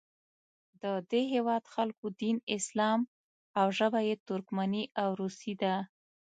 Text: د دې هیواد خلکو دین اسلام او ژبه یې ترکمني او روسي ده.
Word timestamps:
د 0.81 0.83
دې 1.11 1.21
هیواد 1.33 1.63
خلکو 1.73 2.05
دین 2.21 2.37
اسلام 2.57 2.99
او 3.59 3.67
ژبه 3.77 3.99
یې 4.07 4.15
ترکمني 4.27 4.83
او 5.01 5.09
روسي 5.21 5.53
ده. 5.61 5.75